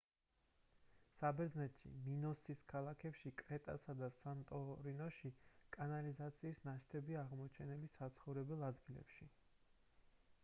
[1.15, 5.31] საბერძნეთში მინოსის ქალაქებში კრეტასა და სანტორინში
[5.77, 9.29] კანალიზაციის ნაშთებია აღმოჩენილი საცხოვრებელ ადგილებში